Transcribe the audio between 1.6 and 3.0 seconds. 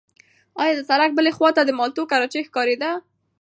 د مالټو کراچۍ ښکارېده؟